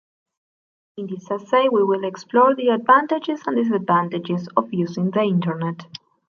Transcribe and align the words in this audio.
In 0.97 1.05
this 1.05 1.29
essay, 1.29 1.69
we 1.69 1.83
will 1.83 2.05
explore 2.05 2.55
the 2.55 2.69
advantages 2.69 3.45
and 3.45 3.55
disadvantages 3.55 4.47
of 4.57 4.73
using 4.73 5.11
the 5.11 5.21
internet. 5.21 5.85